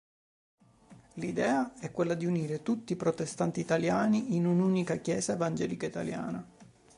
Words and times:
L'idea 1.17 1.77
è 1.79 1.91
quella 1.91 2.15
di 2.15 2.25
unire 2.25 2.63
tutti 2.63 2.93
i 2.93 2.95
protestanti 2.95 3.59
italiani 3.59 4.35
in 4.35 4.47
un'unica 4.47 4.95
chiesa 4.95 5.33
evangelica 5.33 5.85
italiana. 5.85 6.43